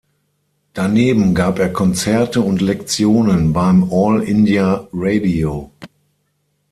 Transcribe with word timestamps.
Daneben 0.73 1.35
gab 1.35 1.59
er 1.59 1.71
Konzerte 1.71 2.41
und 2.41 2.59
Lektionen 2.59 3.53
beim 3.53 3.87
All 3.93 4.23
India 4.23 4.87
Radio. 4.91 5.69